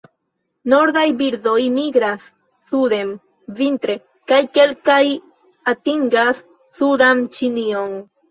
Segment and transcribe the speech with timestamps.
[0.71, 2.23] Nordaj birdoj migras
[2.69, 3.11] suden
[3.61, 3.97] vintre
[4.33, 5.03] kaj kelkaj
[5.75, 6.43] atingas
[6.81, 7.95] sudan Ĉinion.